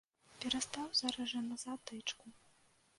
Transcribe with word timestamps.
Перастаў 0.45 0.87
зараз 1.01 1.27
жа 1.35 1.45
назад 1.51 1.79
тычку! 1.93 2.27